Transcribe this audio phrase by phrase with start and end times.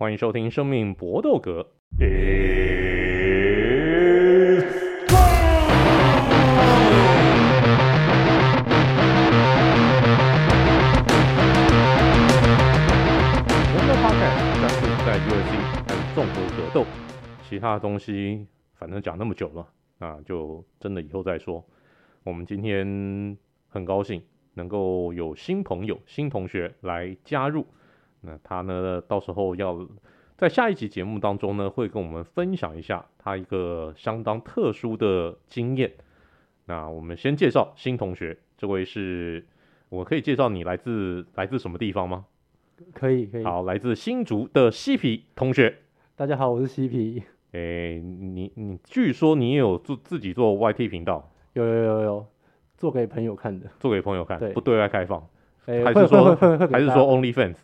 [0.00, 1.60] 欢迎收听《生命搏斗格》。
[1.98, 2.06] 我
[13.76, 14.20] 们的 p o d
[14.56, 15.52] 专注在 UFC
[15.84, 16.86] 和综合格斗，
[17.46, 21.62] 其他的东西反正讲那么久了，那就真的以后再说。
[22.24, 23.36] 我们今天
[23.68, 24.22] 很高兴
[24.54, 27.66] 能够有新朋友、新同学来加入。
[28.22, 29.86] 那他呢，到时候要
[30.36, 35.92] 在下一集节目当中呢，会跟我们分享一下他一个相当特殊的经验。
[36.66, 39.44] 那我们先介绍新同学，这位是
[39.88, 42.26] 我可以介绍你来自来自什么地方吗？
[42.94, 43.44] 可以，可以。
[43.44, 45.78] 好，来自新竹的西皮同学。
[46.16, 47.22] 大家好，我是西皮。
[47.52, 51.30] 诶，你你据说你也有做自己做 YT 频道？
[51.54, 52.26] 有有有有，
[52.76, 53.66] 做给朋友看的。
[53.80, 55.26] 做给朋友看，对不对外开放。
[55.66, 57.56] 诶还是说还是说 OnlyFans？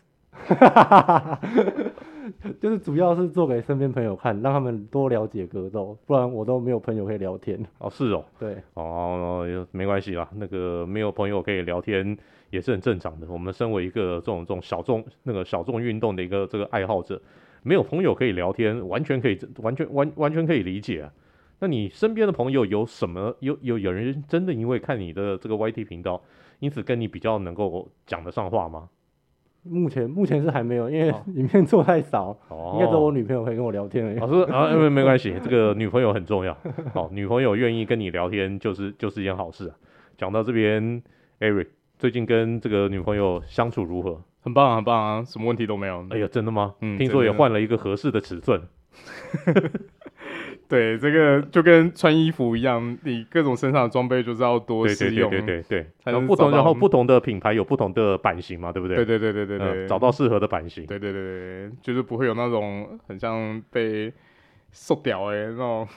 [2.59, 7.59] 就是主要是做给身边朋友看，让他们多了解格斗，不然我都没有朋友可以聊天。
[7.79, 12.17] 哦，是哦，对，哦，没关系啦，那个没有朋友可以聊天
[12.49, 13.27] 也是很正常的。
[13.29, 17.21] 我们身为一个这种这种小众那个小众运动的一个这个爱好者，
[17.63, 21.11] 没有朋友可以聊天，完全可以完全完完全可以理解啊。
[21.59, 23.35] 那你身边的朋友有什么？
[23.39, 26.21] 有有有人真的因为看你的这个 YT 频道，
[26.59, 28.89] 因此跟你比较能够讲得上话吗？
[29.69, 34.15] 目前目前是还没有，因为 影片做太少，哦、应该只有我女朋友可以跟我聊天而已。
[34.17, 36.57] 老师啊，没没关系，这个女朋友很重要。
[36.93, 39.75] 好，女朋友愿意跟你聊天，就是就是一件好事啊。
[40.17, 41.01] 讲到这边
[41.39, 44.21] ，Eric 最近跟这个女朋友相处如何？
[44.41, 46.05] 很棒啊，很棒啊，什么问题都没有。
[46.09, 46.75] 哎呀，真的吗？
[46.81, 48.61] 嗯，听说也换了一个合适的尺寸。
[50.67, 58.97] 对，这个就跟穿衣服一样，你各种身上的装备就是要多试用，对对对对对，然后不同，然后不同的品牌有不同的版型嘛，对不对？
[58.97, 60.85] 对对对对对对，嗯、找到适合的版型。
[60.85, 64.11] 对对对对，就是不会有那种很像被
[64.71, 65.87] 瘦掉哎那种，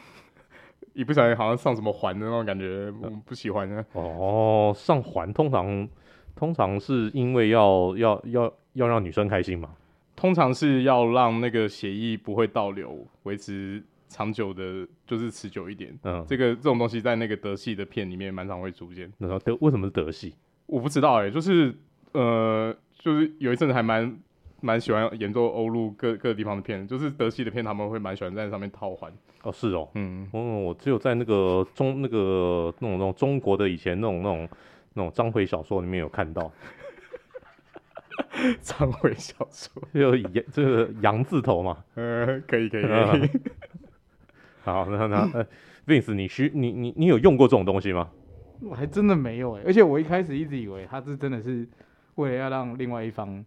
[0.92, 3.84] 一不小心好像上什么环的那种感觉，我不喜欢的。
[3.94, 5.88] 哦，上环通常
[6.36, 9.70] 通常是因为要要要要让女生开心嘛？
[10.14, 13.82] 通常是要让那个血液不会倒流，维持。
[14.10, 15.96] 长久的，就是持久一点。
[16.02, 19.10] 嗯，这个这种东西在那个德系的片里面蛮常会出现。
[19.16, 20.34] 那德为什么是德系？
[20.66, 21.74] 我不知道哎、欸，就是
[22.12, 24.18] 呃，就是有一阵子还蛮
[24.60, 29.10] 蛮喜欢演奏欧陆各各个地方的片，就是德系的片他们会蛮喜欢在上面套环。
[29.42, 34.48] 哦，是哦，嗯，嗯，我只有在那个中那个那种那种中国的以前那种那种
[34.92, 36.52] 那种章回小说里面有看到。
[38.60, 41.82] 章回小说就羊这个羊字头嘛？
[41.94, 42.82] 呃，可以可以。
[42.82, 43.30] 可以
[44.72, 45.46] 好，那那呃
[45.86, 48.10] ，Vince，你需你你你有用过这种东西吗？
[48.62, 51.66] 我还真的没有哎，而且我一开始一直以为他是真的是
[52.16, 53.42] 为了要让另外一方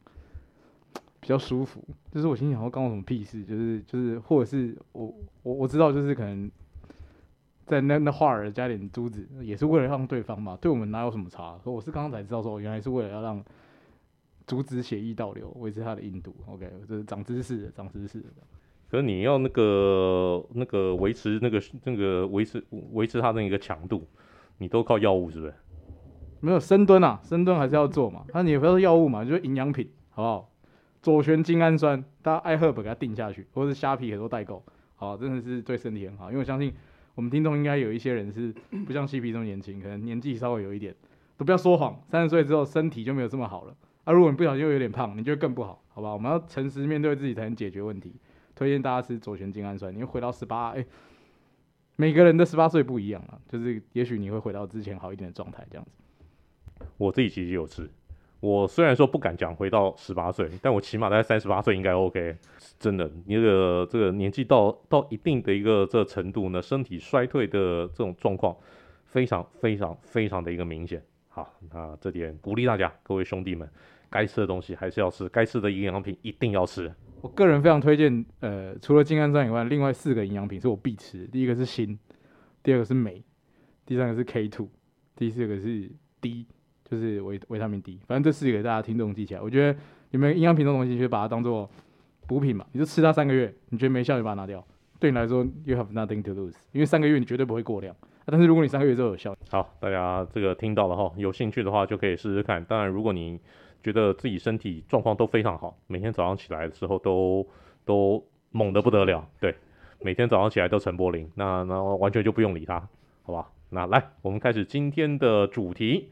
[1.19, 5.13] 比较舒服，就是我心想说关我什么屁事，就是就是或者是我
[5.43, 6.49] 我我知道就是可能
[7.65, 11.59] 在那那画儿加点珠子，也是为了让对方嘛，对我们哪有什么差？
[11.63, 13.43] 我是刚刚才知道说，原来是为了要让
[14.47, 16.35] 阻止血液倒流，维持它的硬度。
[16.47, 18.27] OK，这是长知识的，长知识的。
[18.93, 24.07] 可是你要那个那个维持那个那个维持维持它的一个强度，
[24.59, 25.53] 你都靠药物是不是？
[26.41, 28.23] 没有深蹲啊，深蹲还是要做嘛。
[28.35, 30.51] 那你也不要说药物嘛，就是营养品，好不好？
[31.01, 34.63] 左旋精氨酸，大家爱喝不给它定下去，或者是虾皮很多代购，
[34.95, 36.27] 好，真的是对身体很好。
[36.29, 36.71] 因为我相信
[37.15, 38.53] 我们听众应该有一些人是
[38.85, 40.93] 不像西皮这么年轻，可能年纪稍微有一点，
[41.35, 43.75] 都不要说谎，三十岁之后身体就没有这么好了。
[44.03, 46.13] 啊，如果你不小心又有点胖，你就更不好，好吧？
[46.13, 48.13] 我们要诚实面对自己才能解决问题。
[48.55, 50.85] 推荐大家吃左旋精氨酸，你会回到十八，哎，
[51.95, 55.91] 每个人的十八岁不一样啊，就是也许你会回到之前好一点的状态，这样子。
[56.97, 57.89] 我自己其实有吃，
[58.39, 62.35] 我虽然说不敢讲回到十八岁，但我起码在三十八岁应该 OK。
[62.77, 68.55] 真的，你这个这个年纪到到一定的一个这程度呢，身体衰退的这种状况
[69.05, 71.01] 非常非常非常的一个明显。
[71.29, 73.67] 好，那这点鼓励大家，各位兄弟们，
[74.09, 76.93] 该吃的东西还是要吃，该吃的营养品一定要吃。
[77.23, 81.27] 我个人非常推荐，呃，除了精氨酸以外，另外四个营养品是我必吃的。
[81.27, 81.97] 第一个是锌，
[82.61, 83.23] 第二个是镁，
[83.85, 84.67] 第三个是 K2，
[85.15, 85.89] 第四个是
[86.19, 86.45] D，
[86.83, 87.97] 就是维维他命 D。
[88.05, 89.41] 反正这四个大家听众记起来。
[89.41, 89.79] 我觉得
[90.11, 91.69] 你们营养品这种东西，就把它当做
[92.27, 94.61] 补品嘛，你就吃它三个月，你觉得没效就把它拿掉。
[94.99, 97.95] 对你来说，you have nothing to lose，因为三个月你绝对不会过量。
[98.25, 102.61] 但是如果你三个月之后有效，好，大家这个听到了哈，有兴趣的话就可以试试看。
[102.65, 103.39] 当然，如果你
[103.83, 107.45] 觉得自己身体状况都非常好，每天早上起来的时候都
[107.85, 109.53] 都猛得不得了，对，
[110.01, 112.87] 每天早上起来都陈柏霖，那那完全就不用理他，
[113.23, 113.49] 好吧？
[113.69, 116.09] 那来，我们开始今天的主题。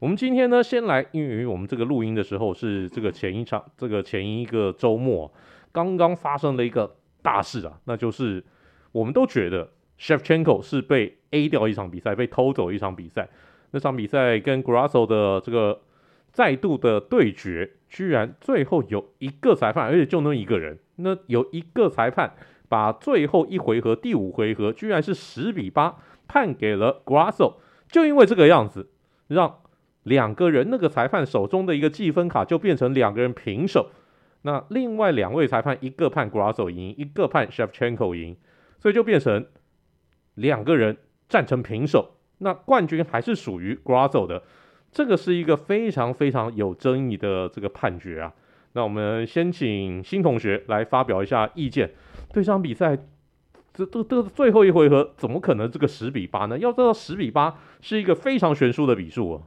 [0.00, 5.32] 我们今天呢，先来，因为我们这个录音的时候是这个前一场，这个前一个周末，
[5.72, 8.44] 刚刚发生了一个大事啊，那就是
[8.92, 13.28] 我们都觉得 Shevchenko 是被 A 掉一场比赛，被偷走一场比赛。
[13.70, 15.80] 那场比赛跟 Grasso 的这个
[16.34, 22.34] 再度的对决，居然最后有一个裁判，而且就那一个人，那有一个裁判
[22.68, 25.96] 把最后一回合第五回合居然是十比八
[26.26, 27.54] 判给了 Grasso，
[27.88, 28.90] 就因为这个样子，
[29.28, 29.60] 让
[30.02, 33.90] 两个人那个裁判手中的一个计分卡就变成两个人平手。
[34.42, 38.36] 那另外两位裁判，一个判 Grasso 赢，一个判 Shevchenko 赢，
[38.80, 39.46] 所以就变成
[40.34, 40.96] 两个人
[41.28, 42.16] 战成平手。
[42.38, 44.42] 那冠军还是属于 Grasso 的，
[44.94, 48.32] 这个是一个非常非常有争议的这个判决啊。
[48.74, 51.90] 那我们先请新同学来发表一下意见。
[52.32, 52.96] 对这场比赛，
[53.72, 56.56] 这这这最后一回合怎么可能这个十比八呢？
[56.58, 59.42] 要知道十比八是一个非常悬殊的比数啊。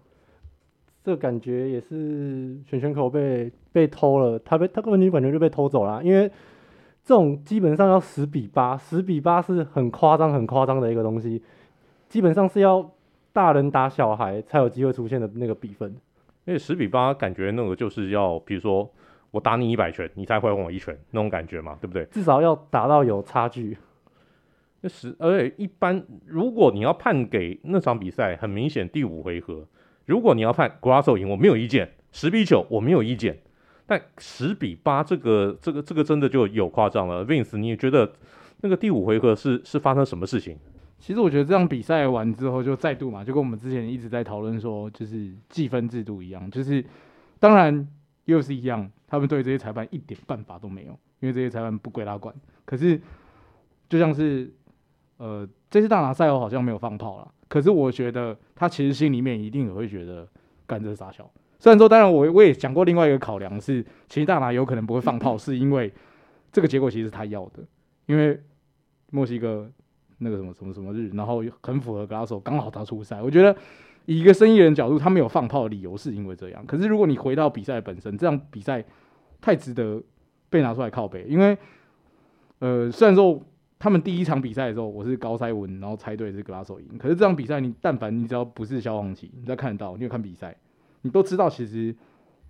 [1.03, 6.29] 这感觉也是选选口被被偷了，他被他根本就感觉就被偷走了，因为
[7.03, 11.41] 这种基本上要十比八，十比八是很夸张很夸张的一个东西，
[12.09, 12.91] 基本上是要
[13.37, 15.95] 大人打小孩才有机会出现的那个比分。
[16.45, 18.91] 因为十比八感觉那个就是要，比如说
[19.29, 22.03] 我打你一百拳，你才回我一拳那种感觉嘛，对不对？
[22.05, 23.77] 至少要打到有差距。
[24.81, 29.67] 那十而且一般如果你要判给那场比赛，很明显第五回合。
[30.07, 33.37] 如果你要判 Grasso 赢，我没有意见；十比九，我没有意见。
[33.85, 37.23] 但十比八，这个、这个、这个真的就有夸张了。
[37.23, 38.11] Vince，你也觉得
[38.61, 40.57] 那个第五回合是是发生什么事情？
[40.99, 46.83] 其实我觉得这样比赛完之后，就再度嘛，就跟我们之前一直在讨论说，就是计分制度一样，就是
[47.39, 47.87] 当然
[48.25, 52.33] 又是一样，他们对这些裁判一点办法都没有，因为这些裁判不归他管。
[52.65, 52.99] 可是
[53.87, 54.51] 就像是
[55.17, 57.31] 呃，这次大拿赛后好像没有放炮了。
[57.47, 60.27] 可是我觉得他其实心里面一定也会觉得
[60.65, 61.29] 干这傻小。
[61.59, 65.91] 虽然说，当然我我也讲过另外一个考量是，其实大拿有可能不会放炮，是因为
[66.51, 67.63] 这个结果其实是他要的，
[68.05, 68.39] 因为
[69.11, 69.71] 墨西哥
[70.19, 73.21] 那个什么什么什么日，然后很符合 Grasso，刚好他出赛。
[73.21, 73.55] 我觉得
[74.05, 76.65] 以一个生意人角度，他没有放炮的理由是因为这样。
[76.65, 78.83] 可是如果你回到比赛本身，这样比赛
[79.41, 80.01] 太值得
[80.49, 81.57] 被拿出来靠背，因为
[82.59, 83.41] 呃，虽然说。
[83.79, 86.97] 他们第一场比赛的时候，我是高塞文，然后猜对是格拉索赢。
[86.97, 90.57] 可是这场比赛，你但凡你只要不是消防旗，你再看得到，你有看比赛，
[91.03, 91.95] 你都知道其实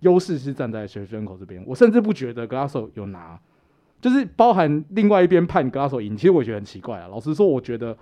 [0.00, 1.62] 优势是站在雪菲人口这边。
[1.66, 3.38] 我甚至不觉得格拉索有拿，
[4.00, 7.08] 就是包含另外一边判格拉索赢，其实我觉得很奇怪啊。
[7.08, 7.96] 老实说，我觉得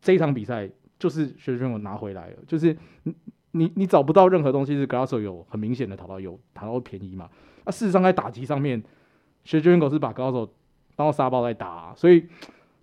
[0.00, 0.68] 这一场比赛
[0.98, 3.14] 就是雪菲人口拿回来了，就是你
[3.52, 7.28] 你你找不到任何东西是格拉索有很明显的讨到有讨到便宜嘛？
[7.64, 8.82] 那、事实上在打击上面，
[9.44, 10.52] 雪菲人口是把格拉索。
[10.94, 12.22] 然后沙包在打、啊，所以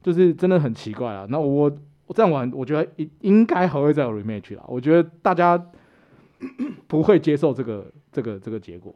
[0.02, 1.28] 就是真的很奇怪啊。
[1.30, 1.72] 那我
[2.08, 4.64] 我这样玩，我觉得应应该还会再有 rematch 啦。
[4.68, 5.64] 我觉得大家
[6.88, 8.94] 不会接受这个这个这个结果。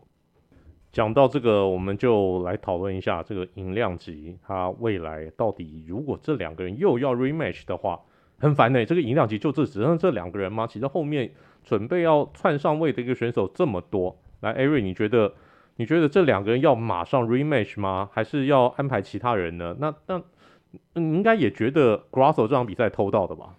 [0.93, 7.99] 讲到这个，我们就来讨论一下这个银量级，他未来到底如果这两个人又要 rematch 的话，
[8.39, 10.65] 很烦呢、这个银量级就这只剩这两个人吗？
[10.65, 11.29] 其实后面
[11.65, 15.33] 准备要窜上位的一个选手这么多，来，Ari，你觉得？
[15.77, 18.07] 你觉得这两个人要马上 rematch 吗？
[18.13, 19.75] 还是要安排其他人呢？
[19.79, 20.21] 那那
[20.93, 23.55] 你应该也觉得 Grasso 这场比赛偷到的吧？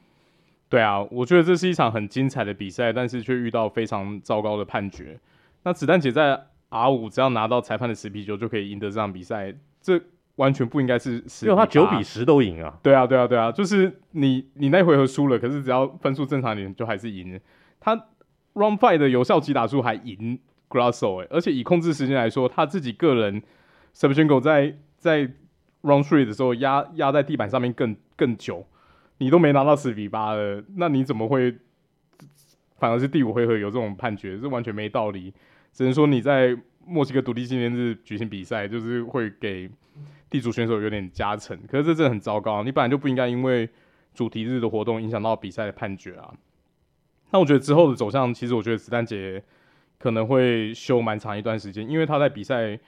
[0.69, 5.19] 对啊，我觉得这是一场很精彩的比赛，但是却遇到非常糟糕的判决。
[5.65, 6.41] 那子弹姐在
[6.75, 10.01] R 五只要拿到裁判的十比九就可以赢得这场比赛，这
[10.37, 12.79] 完全不应该是十，因为他九比十都赢啊。
[12.83, 17.41] 对啊，对啊，对啊，就是你你那回合输了，可是只要分数正常点就还是赢。
[17.79, 17.97] 他
[18.55, 20.39] Round Five 的有效击打数还赢。
[20.67, 23.41] Grasso 哎，而且以控制时间来说，他自己个人
[23.95, 25.21] Shevchenko 在在
[25.83, 28.67] Round Three 的时候压压在地板上面更更久，
[29.19, 31.55] 你都没拿到十比八了，那你怎么会
[32.79, 34.37] 反而是第五回合有这种判决？
[34.37, 35.33] 这完全没道理。
[35.75, 39.69] 只能说你在墨西哥独立纪念日举行比赛，就是会给
[40.31, 42.63] 地主选手有点加成，可是这真的很糟糕。
[42.63, 43.69] 你本来就不应该因为
[44.15, 46.33] 主题日的活动影响到比赛的判决啊。
[47.33, 49.43] 那我觉得之后的走向，其实我觉得子弹姐。
[49.97, 52.79] 可能会休蛮长一段时间，因为他在比赛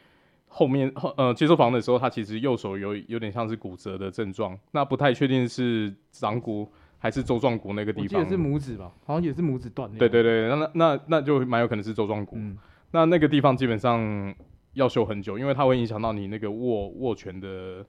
[0.49, 8.21] 后面后呃接受访问的时候，他其实右手有有点像是骨折的症状，那不太确定是掌骨还是周状骨那个地方。
[8.21, 9.91] 我记得是拇指吧，好像也是拇指断。
[9.97, 12.37] 对对对，那那那就蛮有可能是周状骨。
[12.37, 12.59] 嗯、
[12.91, 14.35] 那那个地方基本上
[14.75, 17.85] 要修很久，因为它会影响到你那个握握拳的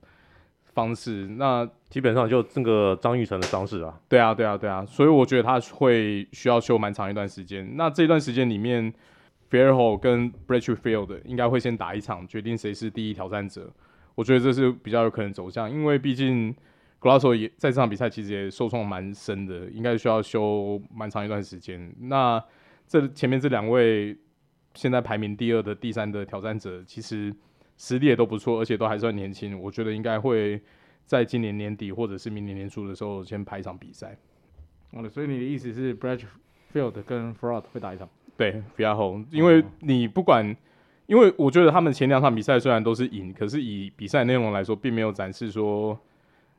[0.73, 1.27] 方式。
[1.37, 3.99] 那基本上就这个张玉成的伤势啊。
[4.07, 7.75] 对啊对啊对啊，所以我觉得他会需要修蛮长一段时间。
[7.75, 8.93] 那这段时间里面。
[9.49, 13.71] Fierro 跟 Blanchfield 应该会先打一场，决定谁是第一挑战者。
[14.13, 16.53] 我觉得这是比较有可能走向，因为毕竟
[16.99, 21.95] Glasso 也在这场比赛其实也受创蛮深的，应该需要修蛮长一段时间。
[21.97, 22.43] 那
[22.85, 24.17] 这前面这两位
[24.77, 27.35] 现在排名第二的第三的挑战者，其实
[27.77, 30.61] 实力也都不错，而且都还算年轻，我觉得应该会
[31.03, 34.15] 在今年年底或者是明年年初的时候先排一场比赛。
[34.93, 38.07] 好的，所以你的意思是 Blanchfield 跟 Freund 会打一场？
[38.37, 40.55] 对，比较好，因为你不管，
[41.07, 45.99] 因为我觉得他们前两场比赛虽然都是赢，可是以比赛内容来说，并没有展示说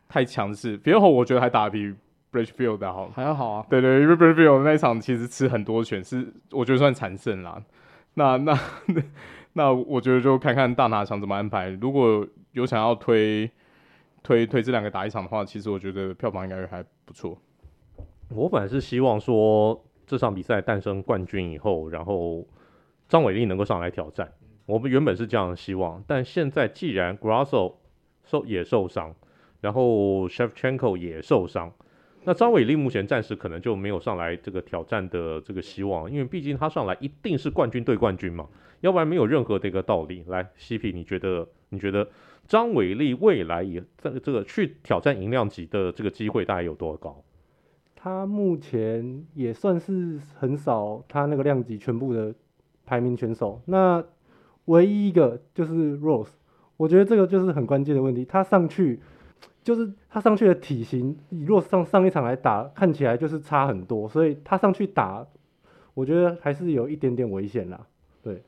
[0.09, 0.77] 太强势。
[0.77, 1.95] 比较好，我觉得还打得比
[2.33, 3.67] Bridgefield 的好，还要好啊。
[3.71, 7.63] 对对，因为 Bridgefield 那一场其实吃很多拳，是我觉得算惨胜啦。
[8.19, 8.59] 那那
[9.53, 11.69] 那我觉得就看看大拿想怎么安排。
[11.71, 13.51] 如果有想要推
[14.23, 17.39] 推推这两个打一场的话，其实我觉得票房应该还不错。
[18.31, 22.47] 我本来是希望说这场比赛诞生冠军以后，然后
[23.09, 24.31] 张伟丽能够上来挑战。
[24.67, 27.77] 我们原本是这样的希望，但现在既然 Grasso
[28.25, 29.15] 受也受伤，
[29.63, 31.73] 然后 Shevchenko 也受伤，
[32.25, 38.47] 那张伟丽目前暂时可能就没有上来这个挑战的这个希望，因为毕竟他上来一定是冠军对冠军嘛，
[38.81, 40.25] 要不然没有任何的一个道理。
[40.27, 42.07] 来西皮你觉得你觉得
[42.47, 47.23] 张伟丽未来也在这个去挑战银量级的这个机会大概有多高？
[47.97, 52.35] 他目前也算是很少，他那个量级全部的
[52.85, 54.05] 排名选手，那
[54.67, 56.31] 唯一一个就是 Rose，
[56.77, 58.25] 我觉得这个就是很关键的问题。
[58.25, 59.01] 他上去
[59.69, 65.27] 就是他上去的体型，以 Rose 上上一场来打，看起来就是差很多，所以他上去打，
[65.93, 67.87] 我觉得还是有一点点危险啦。
[68.23, 68.43] 对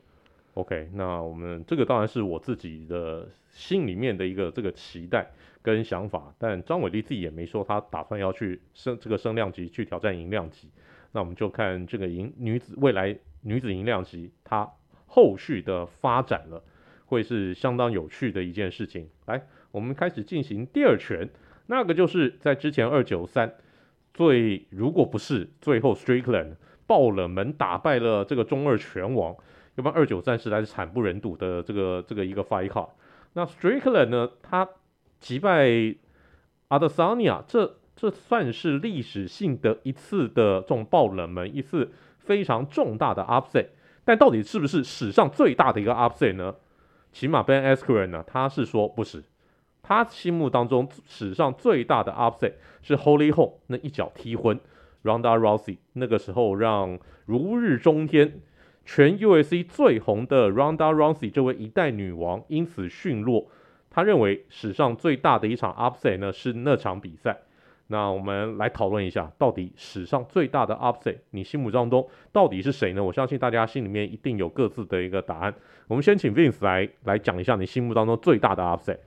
[0.55, 5.29] ，OK，那我们这个当然是我自己的心里面的一个这个期待。
[5.63, 10.71] 跟想法，但张伟丽自己也没说他打算要去升这个升量级去挑战银量级，
[11.11, 14.67] 那我们就看这个银女子未来女子银量级她
[15.05, 16.63] 后续的发展了，
[17.05, 19.07] 会是相当有趣的一件事情。
[19.27, 21.29] 来，我们开始进行第二拳，
[21.67, 23.55] 那个就是在之前二九三
[24.13, 29.35] 最如果不是最后 Strickland 爆冷门打败了这个中二拳王，
[29.75, 32.89] 要不然二九三实在是惨不忍睹的这个这个一个 Fighter。
[33.33, 34.67] 那 Strickland 呢，他
[35.19, 35.95] 击败
[36.67, 43.67] 阿德桑尼亚，这这算是历史性的一次的这种爆冷门，一次非常重大的 upset。
[44.03, 46.55] 但到底是不是史上最大的一个 upset 呢？
[47.13, 49.23] 起码 Ben Askren 呢，他是说不是。
[49.91, 54.57] 他心目当中史上最大的 upset 是 Holy Holm 那一脚踢昏
[55.03, 58.39] Ronda Rousey，那个时候让如日中天、
[58.85, 63.47] 全 UFC 最红的 Ronda Rousey 这位一代女王因此陨落。
[63.89, 67.39] 他认为史上最大的一场 upset 呢，是那场比赛。
[67.87, 73.03] 那我们来讨论一下，到底史上最大的 upset，你心目当中到底是谁呢？
[73.03, 75.53] 我相信大家心里面一定有各自的一个答案。
[75.89, 78.97] 我们先请 Vince 来来讲一下你心目当中最大的 upset。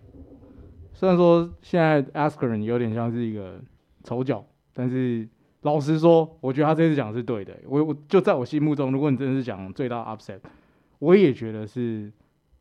[0.94, 3.60] 虽然说现在 Askren 有点像是一个
[4.02, 5.28] 丑角，但是
[5.62, 7.54] 老实说，我觉得他这次讲的是对的。
[7.66, 10.40] 我我就在我心目中，如果你真的是讲最大 upset，
[11.00, 12.10] 我也觉得是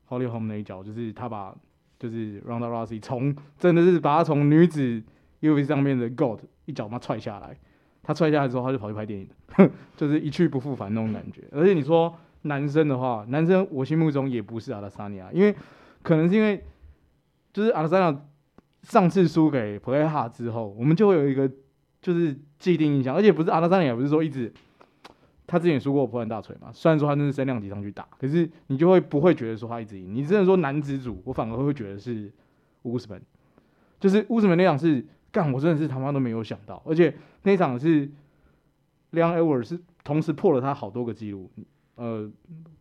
[0.10, 1.56] Holly Holm 那一脚，就是他把。
[2.00, 5.02] 就是 Ronda Rousey 从真的是把他从女子
[5.40, 7.58] UFC 上面的 GOAT 一脚把他踹下来，
[8.02, 9.30] 他踹下来之后他就跑去拍电影，
[9.96, 11.44] 就是一去不复返那种感觉。
[11.50, 15.56] 而且你说男生的话，男生我心目中也不是阿拉萨尼亚，因为
[16.02, 16.62] 可能是因为
[17.54, 18.22] 就是阿德萨尼亚
[18.82, 21.50] 上次输给普雷哈之后，我们就会有一个
[22.02, 24.52] 就是既定印象，而且不是阿德萨尼亚，不是说一直。
[25.46, 30.16] 他之前也输过波兰大锤嘛，虽然说他那是升量级上去打，可是你就会不会觉得说他一直赢？
[30.16, 32.32] 你真的说男子组，我反而会觉得是
[32.84, 33.22] 乌斯本，
[34.00, 38.10] 就是乌斯本那场是干，我真的是他妈都没有想到，而且那场是
[39.12, 41.52] Leon Edwards 是同时破了他好多个记录，
[41.96, 42.32] 呃，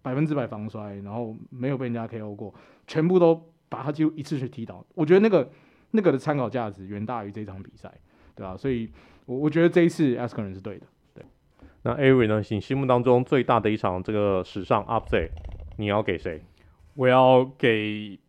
[0.00, 2.54] 百分之百防摔，然后没有被人家 KO 过，
[2.86, 5.50] 全部都把他几乎一次去踢倒，我觉得那个
[5.92, 7.90] 那个的参考价值远大于这场比赛，
[8.36, 8.56] 对吧、啊？
[8.56, 8.90] 所以
[9.24, 10.86] 我我觉得这一次 Askren 是对的。
[11.14, 11.24] 对
[11.82, 12.42] 那 Avery 呢？
[12.50, 15.30] 你心目当中最大的一场这个史上 upset，
[15.78, 16.42] 你要给谁？
[16.94, 18.20] 我要给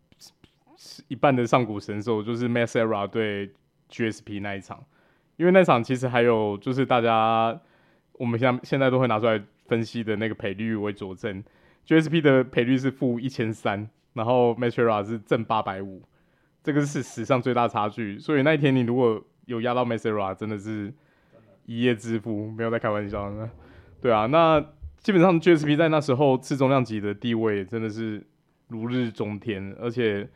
[1.10, 3.52] 一半的上古神兽，就是 Matt Serra 对
[3.90, 4.82] GSP 那一场，
[5.36, 7.60] 因为那场其实还有就是大家
[8.14, 11.44] 我们现在现在都会拿出来分析的那个赔率为佐证
[11.86, 16.02] ，GSP 的赔率是负一千三，然后 Matt Serra 是正八百五，
[16.64, 18.18] 这个是史上最大差距。
[18.18, 20.94] 所以那一天你如果有压到 Matt Serra，真的是。
[21.66, 23.34] 一夜致富，没有在开玩笑，
[24.02, 24.62] 对啊，那
[24.98, 28.22] 基本上 GSP 在那时候次重量级的地位真的是
[28.68, 30.28] 如日中天，而且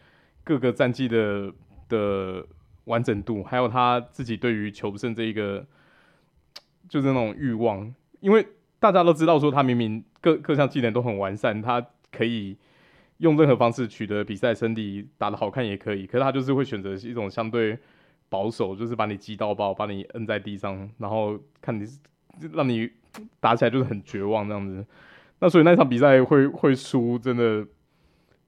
[0.45, 1.51] 各个战绩的
[1.89, 2.45] 的
[2.85, 5.65] 完整度，还有他自己对于求胜这一个
[6.87, 8.47] 就是那种欲望，因为
[8.79, 12.55] 大家都知道说他明明各各项技能都很完善，他可以
[13.17, 17.77] 用任何方式取得比赛胜利，打得好看也可以，可是他就是会选择一种相对。
[18.29, 21.87] 保守就是把你击到爆，把你摁在地上，然后看你，
[22.51, 22.91] 让你
[23.39, 24.85] 打起来就是很绝望这样子。
[25.39, 27.65] 那所以那场比赛会会输，真的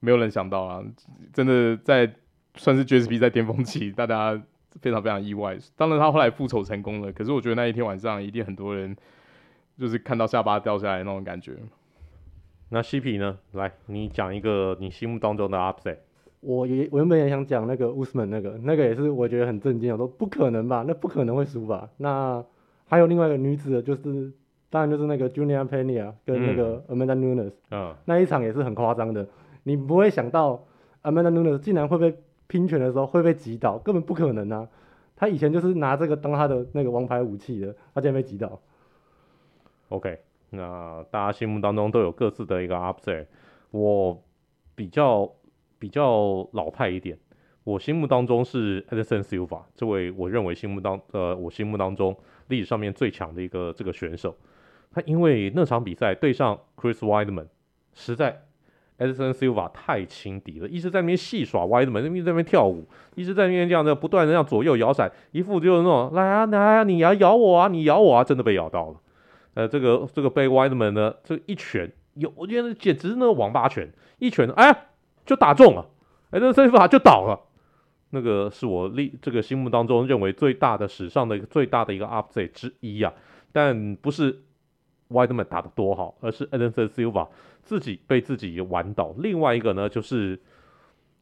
[0.00, 0.84] 没有人想到啊，
[1.32, 2.12] 真的在
[2.56, 4.38] 算是 GSP 在巅峰期，大家
[4.82, 5.56] 非常非常意外。
[5.76, 8.94] 当然他后来复仇成功了，可是我觉得那一天晚上一定很多人
[9.78, 11.56] 就是看到下巴掉下来那种感觉。
[12.72, 13.36] 那西皮呢？
[13.52, 15.96] 来，你讲一个你心目当中的 upset。
[16.38, 21.90] 我也我原本也想讲那个 Usman 那个，那个也是我觉得很震惊，我说不可能吧，那不可能会输吧？
[21.96, 22.42] 那
[22.86, 24.32] 还有另外一个女子的，就是
[24.70, 29.26] 当然就是那个 Julianna Peña 跟那个 Amanda Nunes，嗯，那一场也是很夸张的，
[29.64, 30.64] 你不会想到
[31.02, 34.68] Amanda Nunes 竟然会被拼拳的时候会被击倒，根本不可能啊！
[35.16, 38.60] 她以前就是拿这个当她的那个王牌武器的，她竟然被击倒。
[39.88, 43.26] OK，那大家心目当中都有各自的一个 upset，
[43.70, 44.22] 我
[44.74, 45.30] 比较。
[45.80, 47.18] 比较老派一点，
[47.64, 52.14] 我心目当中是 Edison Silva 这位，我认为心目当呃我心目当中
[52.48, 54.36] 历史上面最强的一个这个选手。
[54.92, 57.46] 他因为那场比赛对上 Chris Weidman，
[57.94, 58.42] 实在
[58.98, 68.96] Edison Silva 太轻敌了，一直在那边戏耍 Weidman，一直在那边跳舞，一直在那边这样的不断的让左右摇闪，一副就是那种来啊来啊，你要咬我啊，你咬我啊，真的被咬到了。
[69.54, 74.86] 呃，这个这个被 Weidman 呢，这一拳有，我觉得简直是那个王八拳，一拳哎。
[75.26, 75.86] 就打中了，
[76.30, 77.38] 哎，这 Silva 就倒了。
[78.08, 83.12] 那个是我立这个心目当中认为最大的史上的一个最大的一个 upset 之一啊。
[83.52, 84.42] 但不是
[85.08, 87.28] Weidman 打得多好，而是 Anderson Silva
[87.62, 89.14] 自己被自己玩倒。
[89.18, 90.40] 另外一个呢，就是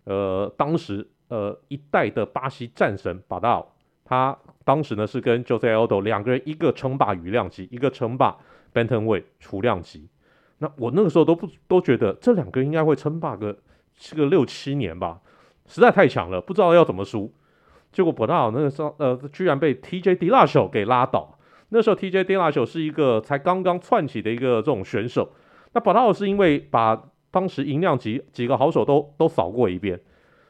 [0.05, 3.63] 呃，当时呃一代的巴西战神巴达，
[4.09, 8.37] 他当时呢是跟 Jose Aldo 两个人，一个称霸羽量级，一个称霸
[8.73, 10.09] Bantamweight 除量级。
[10.59, 13.59] 那我那个时候都不都觉得这两个应该会称霸个。
[14.01, 15.21] 是个六七年吧，
[15.67, 17.35] 实在太强了，不知道要怎么输。
[17.91, 21.37] 结果不到那个时候，呃，居然被 TJ d i l a s h o 给拉倒。
[21.71, 25.33] 那时候 TJ d i l a s h o 是一个才刚刚窜起的一个这种选手。
[25.73, 30.01] 那不到是因为把当时银量级几个好手都都扫过一遍，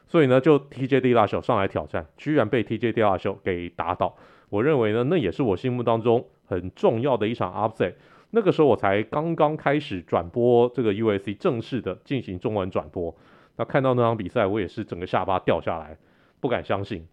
[0.09, 4.17] 所以呢，就 TJ Dillashaw 上来挑战，居然被 TJ Dillashaw 给打倒。
[4.49, 7.93] 我认为呢，那也是我心目当中很重要的一场 upset。
[8.31, 13.15] 那个时候我才刚刚开始转播这个 USC 正式的进行中文转播。
[13.55, 15.97] 那看到那场比赛，我也是整个下巴掉下来，
[16.39, 17.07] 不敢相信。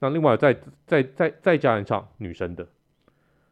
[0.00, 2.66] 那另外再再再再加一场女生的，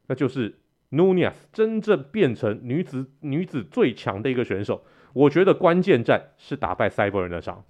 [0.09, 0.59] 那就是
[0.91, 4.83] Nunez 真正变成女子女子最强的一个选手。
[5.13, 7.65] 我觉得关键战是打败 Cyber 那场，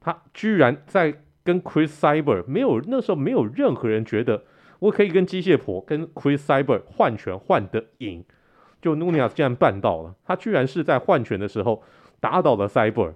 [0.00, 4.44] 他居然在跟 Chris Cyber 没有那时候没有任何人觉得
[4.78, 8.24] 我可以跟机械婆跟 Chris Cyber 换拳换得赢，
[8.80, 11.82] 就 Nunez 竟然办到了，他居然是在换拳的时候
[12.20, 13.14] 打倒了 Cyber。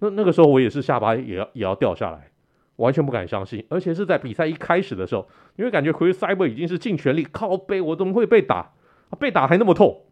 [0.00, 2.30] 那那个时候我也是下巴也要也要掉下来，
[2.76, 8.72] 完全不敢相信，而且是在比赛一开始的时候，因为感觉 Chris Cyber 已经是尽全力靠背，我怎么会被打？
[9.18, 10.04] 被打还那么痛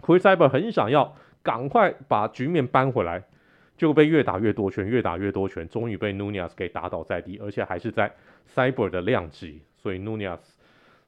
[0.00, 3.24] ，Chris Cyber 很想要赶快把局面扳回来，
[3.82, 8.14] 就被越打越多拳，越打越多拳，终于被 Nunes 给打倒在地，而且还是在
[8.54, 10.38] Cyber 的量级，所以 Nunes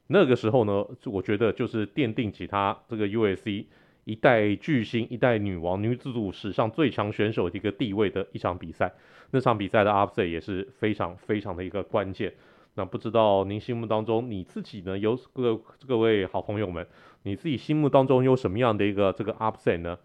[0.08, 3.66] 那个时候呢，我觉得就是奠定起他这个 UFC。
[4.06, 8.92] 一代巨星、一代女王、女子组史上最强选手的一个地位的一场比赛，
[9.30, 12.34] 那场比赛的 upset 也是非常非常的一个关键。
[12.74, 14.98] 那不知道您心目当中你自己呢？
[14.98, 15.56] 有各
[15.86, 16.84] 各位好朋友们，
[17.22, 19.96] 你自己心目当中有什么样的一个这个 upset 呢？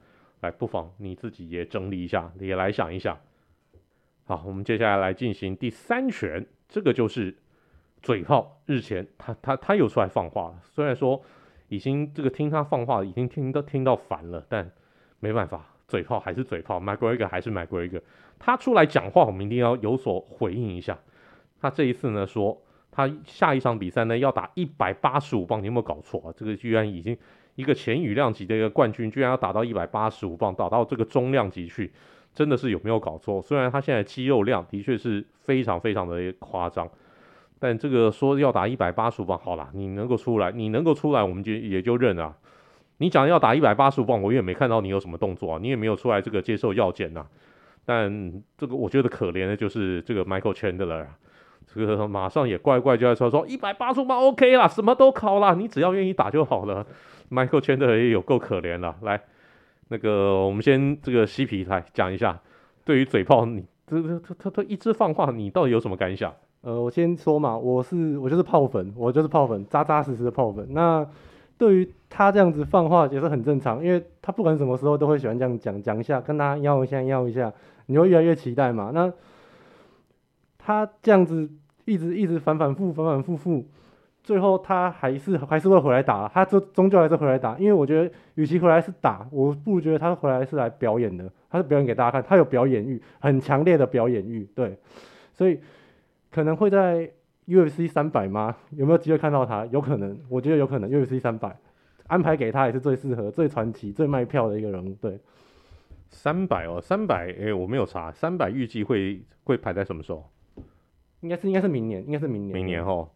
[0.41, 3.17] 来，不妨你自己也整理一下，也来想一想。
[4.25, 7.38] 好，我们接下来来进行第三拳，这个就是
[8.02, 8.62] 嘴炮。
[8.65, 11.21] 日前他他他又出来放话了，虽然说。
[11.71, 14.71] 已经这个听他放话，已经听到听到烦了，但
[15.19, 18.02] 没办法，嘴炮还是嘴炮，McGregor 还是 McGregor，
[18.39, 20.97] 他出来讲话，我们一定要有所回应一下。
[21.62, 22.60] 他这一次呢说，
[22.99, 26.33] 他下一场比赛呢要打一百八十五磅，你有没有搞错啊？
[26.35, 27.17] 这个居然已经
[27.55, 31.89] 一个前羽量级的一个冠军，居然要打到一百八十五磅，打到这个中量级去，
[32.33, 33.41] 真的是有没有搞错？
[33.41, 36.89] 虽然他现在肌肉量的确是非常非常的夸张。
[37.57, 42.35] 但这个说要打一百八十五磅，好了，你能够出来，你能够出来，我们就也就认了。
[42.97, 47.25] 你讲要打一百八十五磅，我也没看到你有什么动作啊，你也没有出来这个接受药检呐。
[47.85, 51.05] 但这个我觉得可怜的就是这个 Michael Chandler，
[51.73, 56.86] 这个马上也怪怪就在说说一百八十五磅 OK 啦，什么都考了，你只要愿意打就好了。
[57.29, 58.95] Michael 圈的也有够可怜了。
[59.01, 59.21] 来，
[59.89, 62.39] 那个我们先这个嬉皮来讲一下，
[62.84, 66.34] 对于嘴炮，你这这他他他一直放话，你到底有什么感想？
[66.62, 70.67] 呃，我先说嘛，我是我就是炮粉，我就是炮粉，扎扎实实的炮粉。
[70.71, 71.08] 那
[71.58, 77.53] 对于他这样子放话也是很正常，因为他不管什么时候都会喜欢这样讲讲一下，跟他要一下要一下，
[77.86, 78.91] 你会越来越期待嘛。
[78.93, 79.12] 那
[80.69, 81.49] 他这样子
[81.86, 83.65] 一直一直反反复反反复复，
[84.21, 94.77] 最后他还是还是会回来打，他终终究还是回来打，因为我觉得与其回来是打，我不如觉得他回来是来表演的，他是表演给大家看，他有表演欲，很强烈的表演欲，对，
[95.34, 95.60] 所以
[96.29, 97.10] 可能会在
[97.47, 98.55] UFC 三百吗？
[98.69, 99.65] 有没有机会看到他？
[99.71, 101.58] 有可能，我觉得有可能 UFC 三百
[102.05, 105.19] 安排给他也是最适合、最传奇、最卖票的一个人物，对。
[106.10, 110.23] 三百哦，三百，哎，我没有查，三百预计会会排在什么时候？
[111.21, 112.53] 应该是应该是明年，应该是明年。
[112.55, 113.10] 明年哦，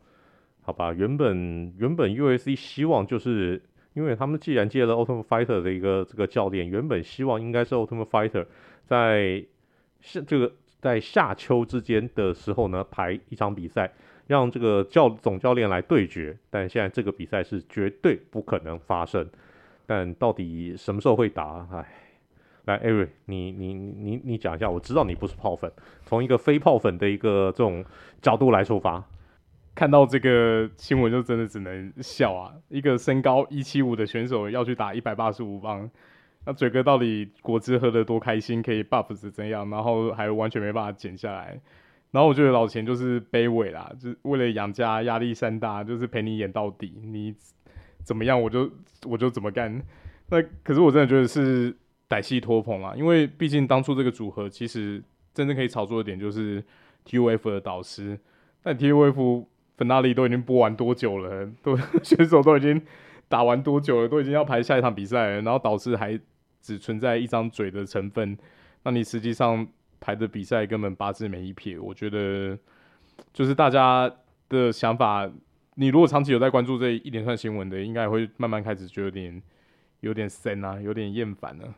[0.61, 3.61] 好吧，原本原本 USC 希望就是
[3.93, 8.45] 因为他们既然接了 Ultimate Fighter 的一个这个教练，原本希望应该是 Ultimate Fighter
[8.85, 9.43] 在
[10.01, 13.91] 是这个在夏秋之间的时候呢排一场比赛，
[14.27, 19.29] 让这个教总教练来对决，但现在这个比赛是绝对不可能发生，
[19.85, 21.67] 但到底什么时候会打？
[21.71, 22.02] 哎。
[22.65, 25.69] 来，Eric，你你你你讲一下，我知道你不是泡粉，
[26.05, 27.83] 从一个非泡粉的一个这种
[28.21, 29.03] 角度来出发，
[29.75, 32.53] 看到这个新闻就真的只能笑啊！
[32.69, 35.89] 一个身高一七五的选手要去打一百八十五磅，
[36.45, 41.59] 那嘴哥到底果汁喝得多开心，可以 buff 是怎样，然后还完全没办法减下来，
[42.11, 47.35] 然后我觉得老钱就是卑微啦，就是为了养家压力山大，就是陪你演到底，你
[48.05, 48.71] 怎么样我就
[49.05, 49.83] 我就怎么干。
[50.29, 51.75] 那可是我真的觉得是。
[52.13, 55.01] 歹戏拖棚啊，因为毕竟当初这个组合其实
[55.33, 56.63] 真正可以炒作的点就是
[57.07, 58.19] TUF 的导师，
[58.61, 59.45] 但 TUF
[59.75, 61.49] 粉大力都已经播完多久了？
[61.63, 62.79] 都 选手都已经
[63.27, 64.07] 打完多久了？
[64.07, 66.19] 都已经要排下一场比赛了，然后导师还
[66.61, 68.37] 只存在一张嘴的成分，
[68.83, 69.67] 那你实际上
[69.99, 71.79] 排的比赛根本八字没一撇。
[71.79, 72.55] 我觉得
[73.33, 74.13] 就是大家
[74.49, 75.27] 的想法，
[75.75, 79.41] 你如果长期有在关注这一连串新闻的，应该会慢慢开始觉得有点
[80.01, 81.73] 有点深啊，有点厌烦了。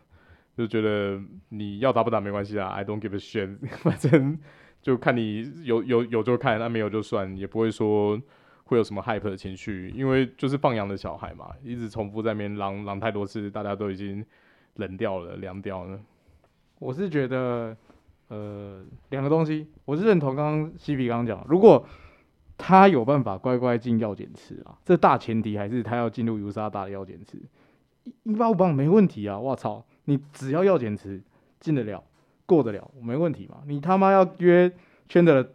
[0.56, 4.40] 就觉得你要打不打没关系啊，I don't give a shit， 反正
[4.82, 8.18] 就看你有有有就看，那没有就算，也不会说
[8.64, 14.26] 会有什么 hype 的情绪，因为就是放羊的小孩嘛，一直重复在那边嚷嚷太多次，大家都已经
[14.76, 16.00] 冷掉了、凉掉了。
[16.80, 17.76] 我是觉得，
[18.30, 21.86] 呃，两个东西，我是认同刚刚西皮刚刚讲，如果
[22.58, 27.42] 他有办法乖乖进药检池啊，这大前提还是他要进入 USA 大的药检池，
[28.24, 29.86] 一八五磅没问题啊，我操！
[30.06, 31.22] 你只要要减持
[31.60, 32.04] 进得了，
[32.46, 33.58] 过得了，没问题嘛。
[33.68, 34.72] 你他妈要约
[35.08, 35.54] 圈的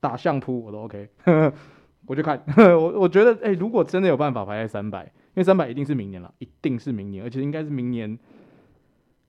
[0.00, 1.08] 打相扑，我都 OK，
[2.06, 2.42] 我就看。
[2.56, 8.18] 我我觉得，哎、如果真的有办法排在三百，因为三百一定是明年了，一定是明年，而且应该是明年，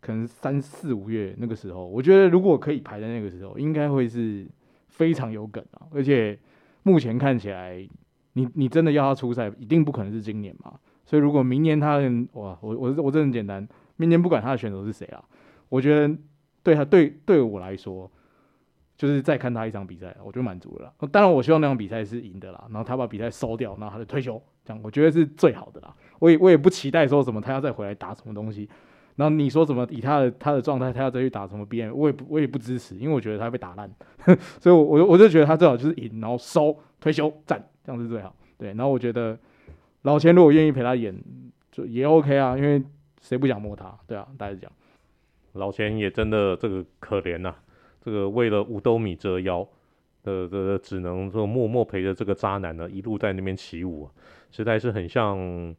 [0.02, 1.86] 可能三四五月那个时候。
[1.86, 4.48] 我觉得如果可以排在那个时候，应该会是
[4.88, 5.88] 非常有梗啊。
[5.92, 6.38] 而且
[6.84, 7.88] 目前看起来，
[8.34, 10.80] 你你真的要他出赛，一定不可能是今年嘛。
[11.06, 11.98] 所以如果明年他，
[12.34, 13.68] 哇，我我我这很简单。
[13.98, 15.24] 明年不管他的选手是谁啊，
[15.70, 16.16] 我觉得
[16.64, 18.10] 对他对对我来说，
[18.98, 20.94] 就是再看他一场比赛，我就满足了。
[21.12, 25.96] 当然，我希望那场比赛是赢的啦，然后他把比赛收掉，然后他就退休，这样我觉得是最好的啦。
[26.20, 28.70] 我也我也不期待说什么他要再回来打什么东西。
[29.16, 33.90] 然后你说什么以他的他的状态，他要再去打什么 BM，我也不我也不支持，因为我觉得他被打烂，
[34.60, 38.36] 所以我我我就觉得他最好就是赢，然后收退休战，这样是最好。
[38.58, 39.38] 对，然后我觉得
[40.02, 41.16] 老钱如果愿意陪他演，
[41.72, 42.84] 就也 OK 啊，因为。
[43.26, 43.98] 谁不想摸他？
[44.06, 44.72] 对啊，大家讲，
[45.54, 47.56] 老钱也真的这个可怜呐、
[48.00, 49.68] 这个为了五斗米折腰
[50.22, 54.08] 的，这个只能说默默陪着这个渣男呢，一路在那边起舞，
[54.52, 55.76] 实在是很像，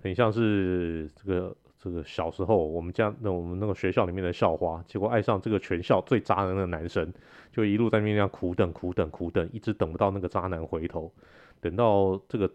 [0.00, 7.12] 很像是这个这个小时候我们家那我们那个学校里面的校花，结果爱上这个全校最渣的那个男生，
[7.50, 11.12] 就一路在那边苦等苦等苦等，一直等不到那个渣男回头，
[11.60, 12.48] 等到这个。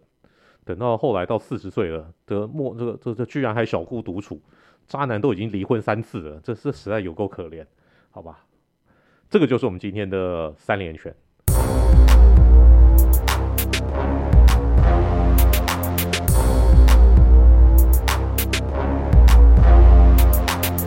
[0.69, 4.39] 等到后来到四十岁了，的莫这个这这居然还小姑独处，
[4.87, 7.65] 渣男都已经离婚三次了，这这实在有够可怜，
[8.11, 8.45] 好吧？
[9.31, 11.11] 这个就是我们今天的三连拳。
[11.47, 11.55] 我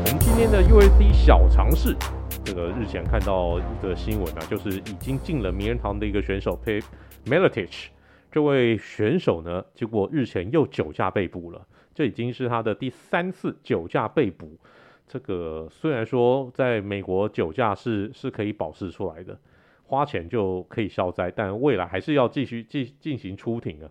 [0.07, 1.97] 们今天的 UFC 小尝试，
[2.45, 6.85] 这个日前看到一个新闻啊，就是已经进了名人堂的一个选手 Pete
[7.27, 7.87] Miletich
[8.33, 11.67] 这位选手呢，结果日前又酒驾被捕了。
[11.95, 14.59] 这已经是他的第三次酒驾被捕。
[15.07, 19.39] 这个虽然说在美国酒驾是是可以保释出来的，
[19.85, 23.91] 花钱就可以消灾，但未来还是要继续进进行出庭啊。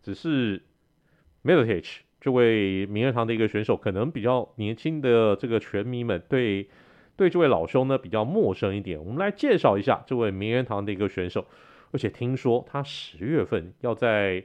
[0.00, 0.62] 只是
[1.42, 6.68] Miletich 这位名人堂的一个选手，可能比较年轻的这个拳迷们对
[7.16, 9.04] 对这位老兄呢比较陌生一点。
[9.04, 11.44] 我们来介绍一下这位名人堂的一个选手。
[11.92, 14.44] 而且听说他十月份要在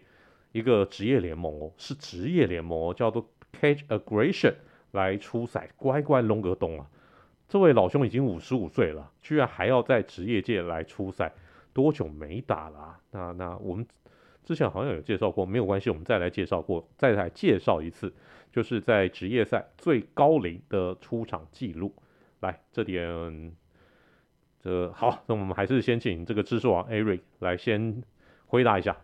[0.51, 3.29] 一个职业联盟哦，是职业联盟哦，叫做
[3.59, 4.55] Cage Aggression
[4.91, 6.89] 来出赛，乖乖隆格东啊！
[7.47, 11.33] 这位老兄已经五十五岁了，居然还要在职业界来出赛，
[11.73, 12.97] 多久没打了？
[13.11, 13.85] 那那我们
[14.43, 18.13] 之前好像有介绍过，没有关系，我们再来介绍过，再来介绍一次，
[18.51, 21.93] 就是在职业赛最高龄的出场记录。
[22.39, 23.55] 来，这点，
[24.65, 28.01] 这个、好，那我们还是先请这个知识王 Eric 来先
[28.47, 28.97] 回答一下。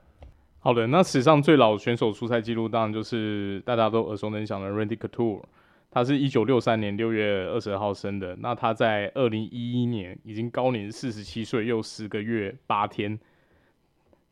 [0.57, 5.43] 好的，那史上最老选手出赛记录，当然就是大家都耳熟能详的 Randy Couture。
[5.91, 13.19] 他是一九六三年六月二十号生的，那他在二零一一年已经高龄四十七岁又十个月八天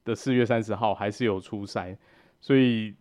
[0.04, 1.96] 的四月三十号还是有出赛，
[2.42, 2.96] 所以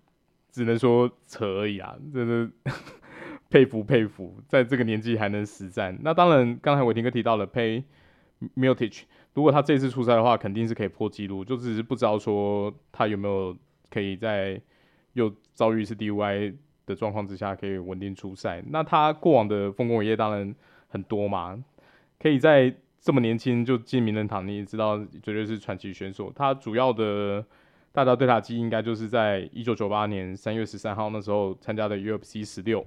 [0.50, 2.50] 只能说扯而已啊，真的
[3.48, 5.96] 佩服佩服，在这个年纪还能实战。
[6.02, 7.84] 那当然，刚才伟霆哥提到了 Pay
[8.56, 9.02] Miltich，
[9.34, 13.56] 如果他这次出赛的话，肯定是可以破纪录，就只是不知道说他有没有
[13.90, 14.60] 可以在
[15.14, 16.54] 又遭遇一次 DUI。
[16.88, 20.54] 的状况之下可以稳定出赛，那他过往的丰功伟业当然
[20.88, 21.62] 很多嘛，
[22.18, 26.32] 可以在这么年轻就进名人堂，你也知道绝对是传奇选手。
[26.34, 27.44] 他主要的
[27.92, 32.82] 大家对他记忆应该就是在一九九八年三月十三号那时候参加的 UFC 十六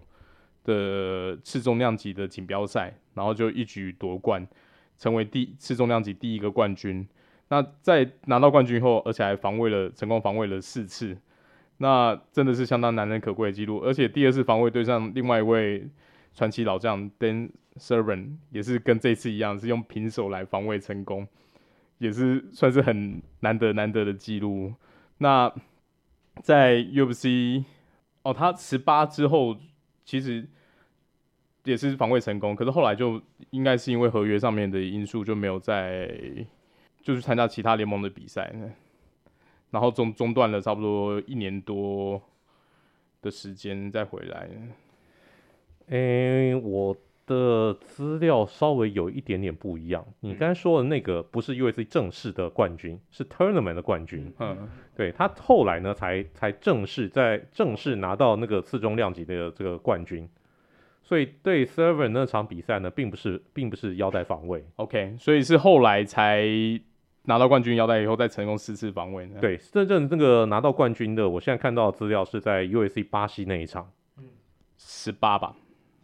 [0.63, 4.47] 的次重量级的锦标赛，然后就一举夺冠，
[5.01, 7.07] 成为第次重量级第一个冠军。
[7.49, 11.17] 那在拿到冠军后，而且还防卫了成功防卫了四次。
[11.77, 15.89] 那真的是相当难能可贵的记录，而且第二次防卫对上另外一位
[16.35, 21.27] 传奇老将 Dan Servin，也是跟这次一样，是用平手来防卫成功，
[21.97, 24.71] 也是算是很难得难得的记录。
[25.17, 25.51] 那
[26.43, 27.63] 在 UFC
[28.21, 29.57] 哦，他十八之后
[30.05, 30.47] 其实
[31.63, 33.21] 也是防卫成功，可是后来就
[33.51, 36.09] 应该是因为合约上面的因素，就没有再
[37.01, 38.53] 就是参加其他联盟的比赛。
[39.69, 42.21] 然后中中断了差不多一年多
[43.21, 44.49] 的时间再回来。
[45.87, 46.95] 诶，我
[47.25, 50.05] 的资料稍微有一点点不一样。
[50.19, 54.33] 你刚才说的那个不是 UFC 正式的冠军，是 Tournament 的冠军。
[54.39, 60.27] 嗯，对，他后来呢才才正式在正式拿到那个次中量级的这个冠军。
[61.01, 64.65] 所以对 Severn 那场比赛呢，并不是并不是腰带防卫。
[64.77, 66.47] OK，所以是后来才。
[67.25, 69.27] 拿到冠军腰带以后，再成功四次防卫。
[69.39, 74.23] 对，真正那个拿到冠军的，我现在看到的资料是在 U.S.C 巴西那一场，嗯，
[74.79, 75.55] 十八吧，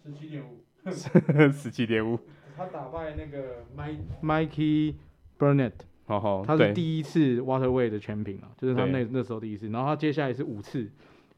[0.06, 0.62] 十七点五，
[1.52, 2.20] 十七点五。
[2.56, 4.94] 他打败那个 Mike Mikey
[5.40, 5.72] Burnett，
[6.06, 9.68] 好好，他是第一次 Welterweight 的全评啊，就是他那那时候第一次。
[9.70, 10.88] 然后他接下来是五次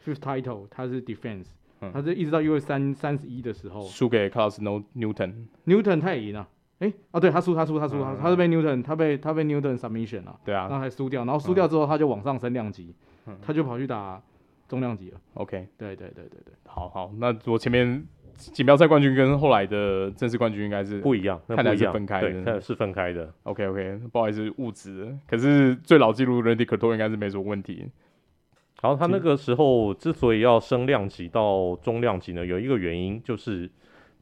[0.04, 1.46] Fifth Title，他是 Defense，、
[1.82, 3.82] 嗯、他是一直到 UFC 三三十一的时候。
[3.84, 4.60] 输给 Carlos
[4.96, 5.48] Newton。
[5.66, 6.48] Newton 他也赢了。
[6.80, 12.96] 哎、欸，哦，对他输，他输，他输，他、嗯、他是被 Newton，他被他被 Newton submission 了，对啊，然后还输掉，然后输掉之后他就往上升量级，
[13.28, 14.22] 嗯、他就跑去打
[14.70, 15.20] 重量级了。
[15.34, 18.02] OK，对对对对对，好好，那我前面
[18.38, 23.30] 锦标赛冠军跟后来的正式冠军应该是不一样，看来是分开的，对，是分开的。
[23.44, 27.92] OK OK，不好意思，误指，可是最老记录 Randy Couture 应该是没什么问题。
[28.82, 33.70] 然后他那个时候之所以要升量级到中量级呢，有一个原因就是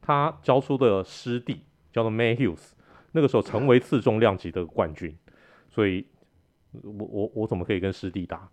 [0.00, 1.60] 他教出的师弟
[1.92, 2.72] 叫做 Matt Hughes。
[3.12, 5.16] 那个时候成为次重量级的冠军，
[5.70, 6.04] 所以
[6.72, 8.46] 我我我怎么可以跟师弟打？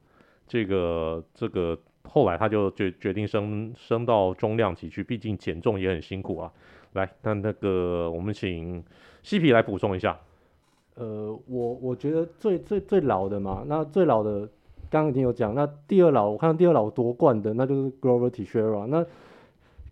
[0.47, 6.51] 这个这个后来他就决决定升升到中量级去，毕竟减重也很辛苦啊。
[6.93, 8.81] 来，那那个我们请
[9.23, 10.17] 西皮来补充一下。
[10.95, 14.49] 呃，我我觉得最最最老的嘛，那最老的
[14.89, 19.06] 刚刚已经有讲，那第二老我看到第二老夺冠的那就是 Glover Teixeira 那。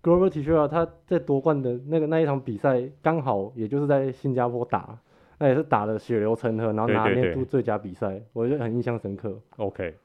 [0.04, 5.00] Glover Teixeira 他在夺冠的那个那一场比赛，刚好也就是在新加坡打，
[5.40, 9.40] 那也是打的血流成河，然后拿年度最佳比赛，我觉得很印象深刻。
[9.56, 9.96] OK，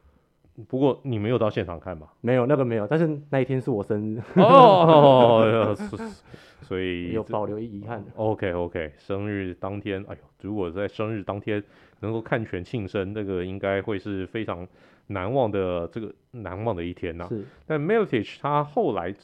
[0.66, 2.12] 不过你没有到现场看吧？
[2.20, 4.20] 没有，那个没有，但是那一天是我生日。
[4.40, 5.76] 哦，
[6.62, 8.04] 所以有保留遗憾。
[8.16, 11.62] OK OK，生日当天，哎呦，如果在生日当天
[12.00, 14.66] 能够看全庆生，那个应该会是非常
[15.08, 17.28] 难忘的这个难忘的一天呐、啊。
[17.28, 19.14] 是，但 Miletich 他后来。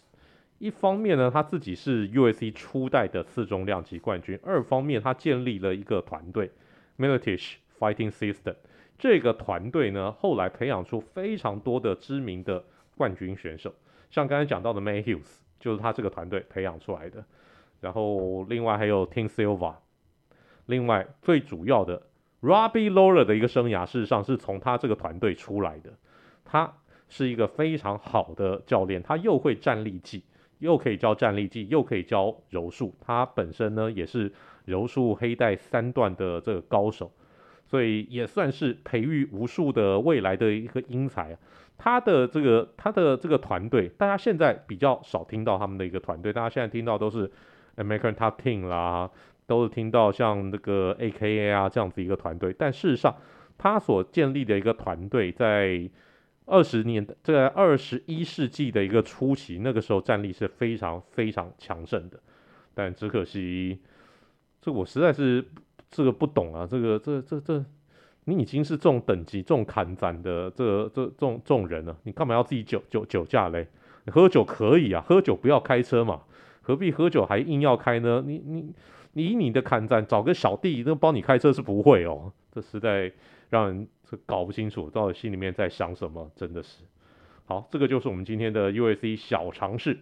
[0.61, 6.51] 一方面呢，他自己是 USC 初代的次重量级冠军；二方面，他建立了一个团队
[6.97, 8.55] Miletich Fighting System。
[8.99, 12.65] 这个团队呢，后来培养出非常多的知名的
[12.97, 13.75] 冠军选手，
[14.11, 17.25] 像刚才讲到的 May Hughes，就是他这个团队培养出来的。
[17.81, 19.75] 然后另外还有 Tim Silva，
[20.67, 22.03] 另外最主要的
[22.41, 25.91] Robbie Lawler 的一个生涯，事实上是从他这个团队出来的。
[26.45, 26.73] 他
[27.09, 30.25] 是一个非常好的教练，他又会站立技。
[30.61, 32.95] 又可以教站立技，又可以教柔术。
[33.01, 34.33] 他本身呢也是
[34.65, 37.13] 柔术黑带三段的这个高手，
[37.75, 41.37] 所以也算是培育无数的未来的一个英才。
[41.77, 47.29] 他的这个他的这个团队，大家现在比较少听到他们的一个团队，大家现在听到都是
[47.77, 49.11] American Top Team 啦，
[49.49, 52.55] 都是听到像那个 AKA 啊这样子一个团队。
[52.57, 53.13] 但事实上，
[53.59, 55.91] 他所建立的一个团队，在
[56.47, 62.21] 二十年，在二十一世纪的一个初期，那个时候战力是非常非常强盛的。
[62.73, 63.81] 但只可惜，
[64.63, 65.45] 这我实在是
[65.95, 67.65] 这个不懂啊，这个这这这，
[68.25, 73.69] 你已经是这种等级、这种砍斩的这个、这这种这种人了，你干嘛要自己酒酒酒驾嘞？
[74.05, 76.23] 你喝酒可以啊，喝酒不要开车嘛，
[76.63, 78.25] 何必喝酒还硬要开呢？
[78.27, 78.75] 你你
[79.13, 82.33] 你以你的砍斩找个小弟，那帮你开车是不会哦。
[82.51, 83.13] 这实在
[83.49, 86.83] 让人这搞不清楚到底心里面在想什么，真的是。
[87.47, 89.99] 好，这个就是我们今天的 USC 小常识。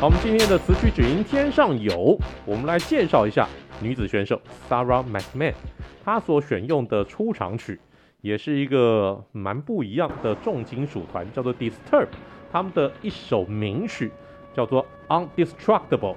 [0.00, 3.48] 好，我们今天的词曲只应天上有，我们来介绍一下
[3.82, 5.54] 女子选手 Sarah McMahon，
[6.04, 7.80] 她所选用的出场曲
[8.20, 12.06] 也是一个蛮不一样的重金属团，叫做 Disturbed，
[12.52, 14.12] 他们的一首名曲
[14.54, 16.14] 叫做 Undestructible。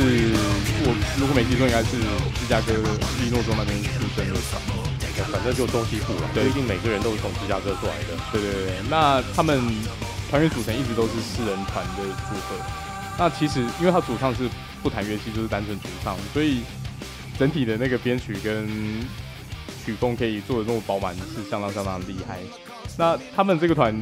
[0.00, 0.32] 是
[0.88, 2.00] 我如果没记错，应该是
[2.32, 2.72] 芝加哥
[3.20, 6.22] 伊利诺州那边出生的团，反正就中西部了。
[6.32, 8.16] 对，毕竟每个人都是从芝加哥过来的。
[8.32, 8.72] 对对对。
[8.88, 9.60] 那他们
[10.30, 12.56] 团员组成一直都是四人团的组合。
[13.18, 14.48] 那其实因为他主唱是
[14.82, 16.62] 不弹乐器，就是单纯主唱，所以
[17.38, 18.66] 整体的那个编曲跟
[19.84, 22.38] 曲风可以做的那么饱满，是相当相当厉害。
[22.96, 23.94] 那他们这个团。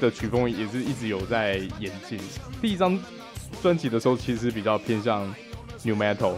[0.00, 2.20] 的曲风也是一直有在演进。
[2.62, 2.96] 第一张
[3.62, 5.26] 专辑的时候，其实比较偏向
[5.84, 6.34] New Metal，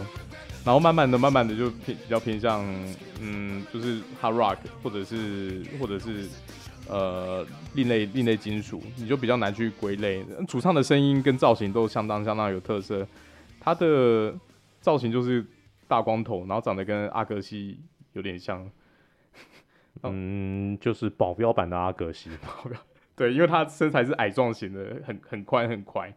[0.65, 2.63] 然后慢慢的、慢慢的就偏比较偏向，
[3.19, 6.27] 嗯，就是 Hard Rock 或者是或者是
[6.87, 7.45] 呃
[7.75, 10.25] 另类另类金属，你就比较难去归类。
[10.47, 13.07] 主唱的声音跟造型都相当相当有特色，
[13.59, 14.33] 他的
[14.79, 15.45] 造型就是
[15.87, 17.79] 大光头，然后长得跟阿格西
[18.13, 18.69] 有点像，
[20.03, 22.29] 嗯，就是保镖版的阿格西。
[22.41, 22.79] 保镖。
[23.15, 26.11] 对，因为他身材是矮壮型的，很很宽很宽，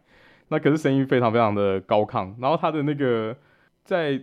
[0.47, 3.35] 那可是声音非常非常的高亢，然后他的那个
[3.83, 4.21] 在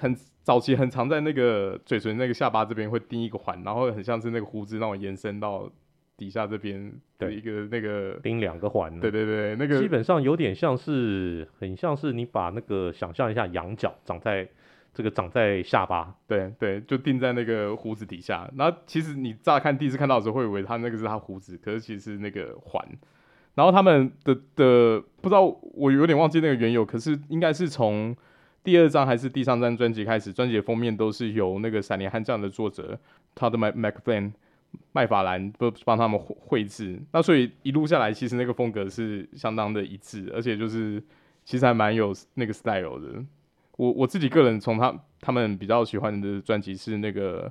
[0.00, 5.70] 很早期很常在那个嘴唇那个下巴这边会钉一个环，然后很像是那个胡子让我延伸到
[6.16, 14.48] 底下这边的一个那个钉两个环，对对对，那个基本上有点像是很像是你把那个想象一下羊角长在。
[14.96, 18.50] 这个长在下巴，对对，就定在那个胡子底下。
[18.56, 22.82] 然后其实你乍看第一次看到的时候，会以为他那个是他胡子，可是其实是那个环。
[23.56, 25.42] 然后他们的的不知道，
[25.74, 28.16] 我有点忘记那个缘由，可是应该是从
[28.62, 32.96] 第二张还是第三张专辑开始，专辑的封面都是由那个闪电悍将的作者
[33.34, 34.32] 他的麦麦克芬
[34.92, 37.00] 麦法兰不帮他们绘制。
[37.12, 41.02] 那所以一路下来，其实那个风格是相当的一致，而且就是
[41.44, 43.24] 其实还蛮有那个 style 的。
[43.76, 47.50] 我我自己个人从他他们比较喜欢的专辑是那个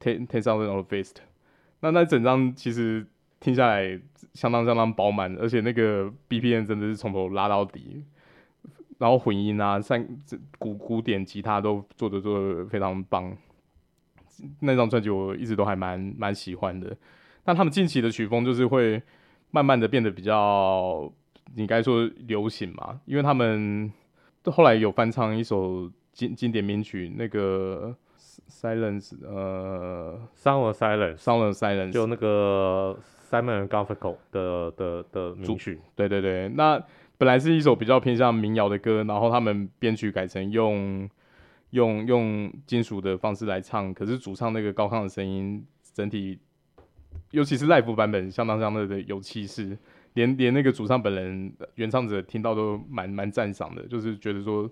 [0.00, 1.16] Ten Ten Thousand of Fist，
[1.80, 3.06] 那那整张其实
[3.40, 4.00] 听下来
[4.34, 8.04] 相当相当饱满，而且那个 BPM 真的是从头拉到底，
[8.98, 10.06] 然后混音啊、三
[10.58, 13.36] 古古典吉他都做的做的非常棒。
[14.60, 16.96] 那张专辑我一直都还蛮蛮喜欢的。
[17.44, 19.02] 但他们近期的曲风就是会
[19.50, 21.12] 慢慢的变得比较，
[21.54, 23.92] 你该说流行嘛，因为他们。
[24.44, 27.94] 后来有翻唱一首经经典名曲，那个
[28.48, 32.98] Silence，呃，Sound of Silence，Sound of Silence，就那个
[33.28, 35.80] Simon Garfunkel 的的的名曲。
[35.94, 36.82] 对对对，那
[37.18, 41.08] 本来是一首比较偏向民谣的歌，然后他们编曲改成用
[41.70, 46.38] 用用金属的方式来唱，可是主唱那个高亢的声音，整体
[47.32, 49.76] 尤其是 Live 版本，相当相当的有气势。
[50.14, 54.68] 连连那个主唱本人、原唱者听到都蛮蛮赞赏的，就是觉得说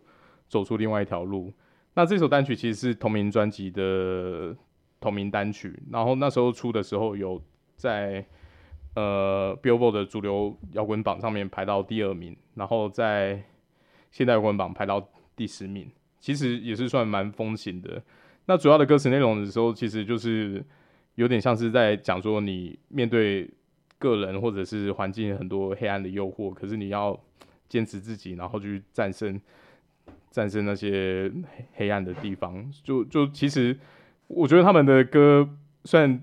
[0.49, 1.53] 走出另外一条路。
[1.95, 4.57] 那这首单曲其实是同名专辑的
[4.99, 7.41] 同名单曲，然后那时候出的时候有
[7.77, 8.25] 在
[8.97, 13.45] 呃 Billboard 的主流摇滚榜上面排到第二名，然后在
[14.11, 15.89] 现代摇滚榜排到第十名，
[16.19, 18.03] 其实也是算蛮风行的。
[18.47, 20.65] 那主要的歌词内容的时候，其实就是
[21.17, 23.51] 有点像是在讲说，你面对
[23.99, 27.19] 个人或者是环境很多黑暗的诱惑，可是你要
[27.69, 29.39] 坚持自己，然后去战胜
[30.31, 31.31] 战胜那些
[31.75, 32.71] 黑暗的地方。
[32.83, 33.79] 就就其实，
[34.29, 35.47] 我觉得他们的歌
[35.85, 36.23] 虽然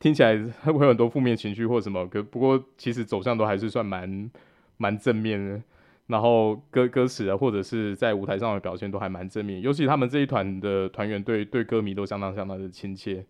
[0.00, 4.30] 听起来会有很多负面情绪或什么，可不过其实走向都还是算蛮
[4.78, 5.62] 蛮正面的。
[6.06, 13.24] 然后歌歌词啊，或者是在舞台上的表现都还蛮正面，尤其他们这一团的团员对对歌迷都相当相当的亲切，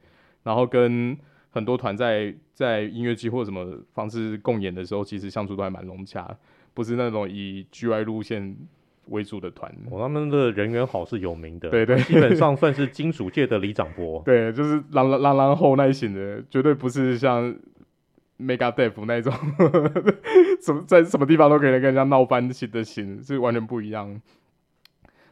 [0.44, 1.14] 然后跟
[1.50, 6.34] 很多团在在音乐剧或什么方式共演的时候，其实相处都还蛮融洽，
[6.72, 8.56] 不是那种以 GY 路线
[9.06, 9.70] 为主的团。
[9.90, 17.56] 哦，他们的人缘好是有名的，对对，基本上算是金属界的李长波， 对，就是狼狼狼狼后那一型的，绝对不是像。
[18.42, 19.30] Megadeth 那种，
[20.64, 24.18] 什么在什么地方都可以跟人家闹翻起的型是完全不一样。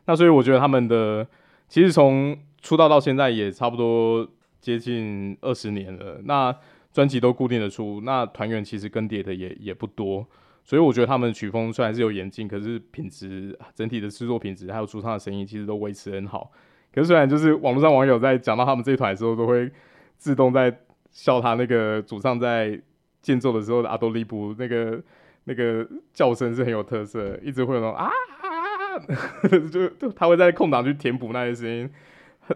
[0.04, 1.26] 那所以我觉得他们的
[1.68, 4.28] 其实从出道到现在也差不多
[4.60, 6.20] 接近二十年了。
[6.24, 6.54] 那
[6.92, 10.26] 专辑都固定的出，那团员其实更迭的也也不多。
[10.68, 16.52] 所以我觉得他们曲风虽然是有演进，可是品质整体的制作品质还有主唱的声音其实都维持很好。
[16.92, 19.72] 可是虽然就是网络上网友在讲到他们这一团的时候，都会
[20.18, 20.78] 自动在
[21.10, 22.78] 笑他那个主唱在。
[23.20, 25.02] 间奏的时候的阿多利布那个
[25.44, 31.90] 那个叫声是很有特色，一直会有那种啊， 啊就就他会在空档去填补那些声音，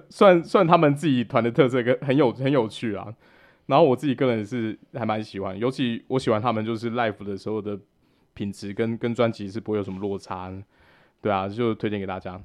[0.09, 3.13] 算算他们自己团的特色，跟很有很有趣啊。
[3.67, 7.79] 然后我自己个人是还蛮喜欢，尤其我喜欢他们就是 live 的时候的
[8.35, 10.53] 品质跟跟专辑是不会有什么落差，
[11.21, 12.41] 对啊，就推荐给大家。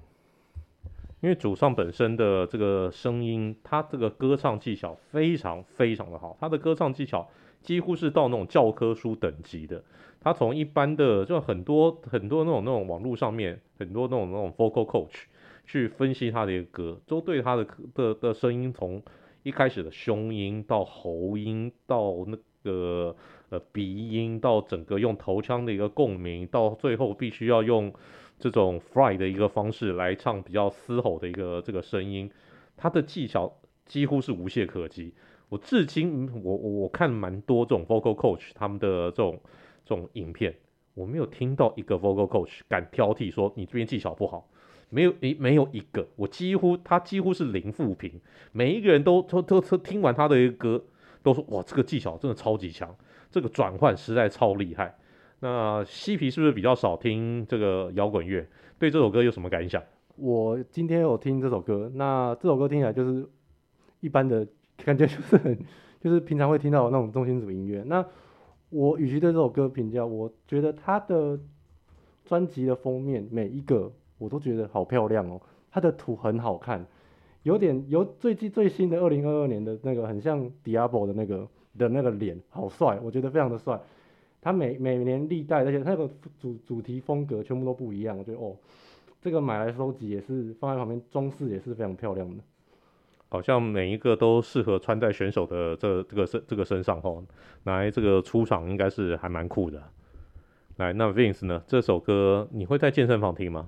[1.22, 7.28] 因为主唱本身的这个声音，他这个歌唱技巧非常非常的好，他的歌唱技巧。
[7.60, 9.84] 几乎是到那种教科书等级的。
[10.22, 15.24] 他从一般的就很多很多那种那种网络上面很多那种那种 vocal coach
[15.66, 19.02] 去分析他的一个歌，都对他的的的声音从
[19.44, 23.16] 一开始的胸音到喉音到那个
[23.50, 27.94] 呃鼻音到整个用头腔的一个共鸣，到最后必须要用
[28.40, 32.30] 这种 fry 的一个方式来唱比较嘶吼的一个这个声音，
[32.76, 35.14] 他的技巧几乎是无懈可击。
[35.50, 39.40] 我至今，我我看蛮多这种 vocal coach 他们的这种
[39.86, 40.54] 这种影片，
[40.94, 44.50] 我没有听到一个 vocal coach 敢挑剔说你这边技巧不好，
[44.90, 48.20] 没有一没有一个，我几乎他几乎是零负评，
[48.52, 50.84] 每一个人都都都都听完他的一个歌，
[51.24, 52.94] 都说哇这个技巧真的超级强，
[53.30, 54.96] 这个转换实在超厉害。
[55.40, 58.48] 那嬉皮是不是比较少听这个摇滚乐？
[58.80, 59.82] 对这首歌有什么感想？
[60.16, 63.28] 我今天有听这首歌，那这首歌听起来就是
[64.00, 64.48] 一般的。
[64.86, 65.58] 感觉就是很，
[66.00, 67.82] 就是平常会听到的那种重金属音乐。
[67.88, 68.06] 那
[68.70, 71.40] 我与其对这首歌评价，我觉得他的
[72.24, 76.86] 专辑的封面每一个我都觉得好漂亮哦，他的图很好看，
[77.42, 81.48] 有点有最近最新的二零二二年的那个很像 Diablo 的那个
[81.78, 83.80] 的那个脸，好帅，我觉得非常的帅。
[84.42, 86.10] 他每每年历代那些那个
[86.40, 88.56] 主主题风格全部都不一样，我觉得哦，
[89.22, 92.44] 这个买来收集也是放在旁边装饰也是非常漂亮的。
[93.30, 97.22] 好像每一个都适合穿在选手的这这个身这个身上吼，
[97.64, 99.84] 来这个出场应该是还蛮酷的。
[100.78, 101.62] 来，那 Vince 呢？
[101.68, 103.68] 这首歌你会在健身房听吗？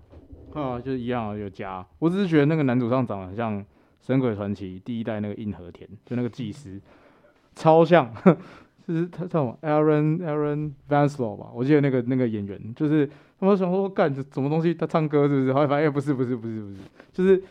[0.54, 1.86] 啊，就是一样啊有加。
[1.98, 3.60] 我只是觉得那个男主唱长得很像
[4.00, 6.80] 《神鬼传奇》第一代那个硬和田，就那个祭司，
[7.60, 8.12] 超像。
[8.88, 11.48] 就 是他叫什么 Aaron Aaron Vanslow 吧？
[11.54, 13.08] 我记得那个那个演员，就是
[13.40, 14.74] 他们想说干什么东西？
[14.74, 15.54] 他唱歌是不是？
[15.54, 16.78] 后来发现、不是不是不是不是，
[17.12, 17.44] 就是。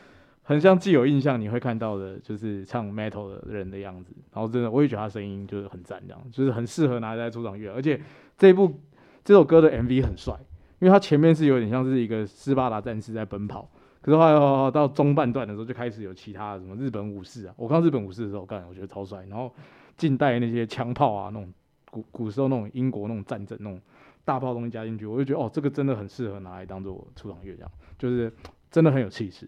[0.48, 4.14] 很像既有印象你会看到的，就是唱 metal 的人的样子。
[4.32, 7.70] 然后真的，我也觉得他声音就是很赞，这样就是很适合拿来在出场乐。
[7.70, 8.00] 而且
[8.38, 8.80] 这一部
[9.22, 10.34] 这首歌的 MV 很帅，
[10.78, 17.52] 因为他前面是有点像是一个斯巴达战士在奔跑，可是后来到中半段的时候就开始有其他的什么日本武士啊。
[17.58, 19.26] 我看到日本武士的时候，干我觉得超帅。
[19.28, 19.54] 然后
[19.98, 21.52] 近代那些枪炮啊，那种
[21.90, 23.78] 古古时候那种英国那种战争那种
[24.24, 28.32] 大炮东西加进去，我就觉得哦，这个真的很适合拿来当做出场乐，这样就是
[28.70, 29.46] 真的很有气势。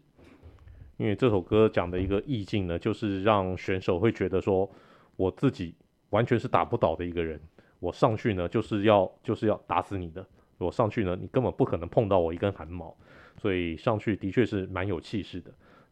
[0.96, 4.70] 因为这首歌讲的一个意境呢，就是让选手会觉得说，
[5.16, 5.74] 我自己
[6.10, 7.40] 完全是打不倒的一个人，
[7.78, 10.26] 我上去呢就是要就是要打死你的，
[10.58, 12.94] 我上去呢你根本不可能碰到我一根汗毛，
[13.38, 15.50] 所以上去的确是蛮有气势的。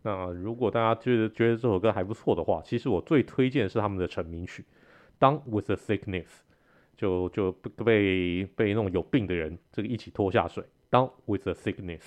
[0.09, 4.64] 那如果大家觉得觉得这首歌还不错的话，其实我最推荐是他们的成名曲
[5.22, 6.24] 《Down with the Sickness》，
[6.96, 11.98] 就就被被那种有病的人这个一起拖下水，《Down with the Sickness》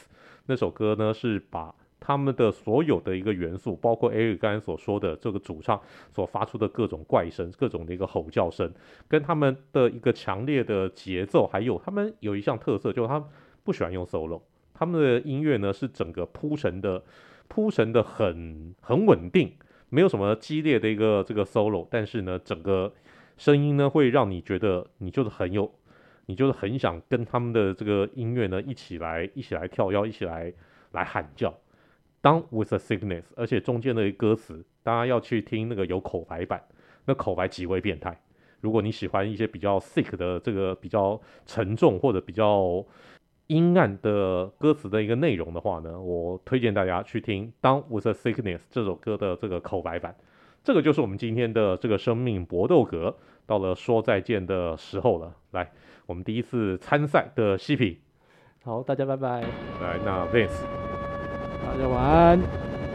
[0.47, 5.80] 那首歌呢是把他们的所有的一个元素，包括 Eric 刚才所说的这个主唱
[6.12, 8.74] 所发出的各种怪声、各种的一个吼叫声，
[9.08, 13.30] 跟他们的一个强烈的节奏，还有他们有一项特色，就是他们
[13.64, 14.41] 不喜欢用 solo，
[14.74, 17.04] 他们的音乐呢是整个铺陈的
[17.52, 19.52] 铺陈的很很稳定，
[19.89, 22.93] 没有什么激烈的一个这个 solo，但是呢，整个
[23.36, 25.70] 声音呢会让你觉得你就是很有，
[26.28, 30.54] 你就是很想跟他们的这个音乐呢一起来一起来跳跃，一起来
[30.93, 31.54] 来喊叫。
[32.24, 36.64] Down with a sickness，而且中间的歌词，大家要去听那个有口白版，
[37.04, 38.18] 那口白极为变态。
[38.62, 42.86] 如果你喜欢一些比较 sick 的这个比较沉重或者比较
[43.52, 50.16] 阴暗的歌词的一个内容的话呢，我推荐大家去听 Down with a sickness 这首歌的这个口白版。
[50.64, 53.14] 这个就是我们今天的这个生命搏斗格，
[53.45, 55.36] 到了说再见的时候了。
[55.52, 55.70] 来，
[56.06, 57.99] 我们第一次参赛的西皮，
[58.64, 59.41] 好，大家拜拜。
[59.82, 60.64] 来，那 Vince。
[61.62, 62.39] 大家晚安。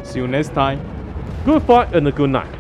[0.05, 0.79] See you next time.
[1.45, 2.56] Good fight and a good night.